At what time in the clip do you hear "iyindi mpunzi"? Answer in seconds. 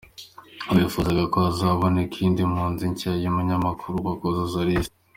2.17-2.83